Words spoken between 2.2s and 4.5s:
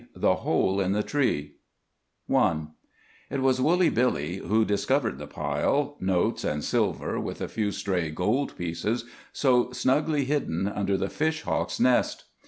I It was Woolly Billy